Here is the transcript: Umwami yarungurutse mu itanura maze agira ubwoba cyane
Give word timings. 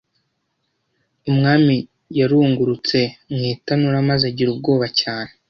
Umwami 1.29 1.75
yarungurutse 2.19 2.99
mu 3.33 3.41
itanura 3.53 4.07
maze 4.09 4.23
agira 4.31 4.49
ubwoba 4.51 4.87
cyane 5.01 5.31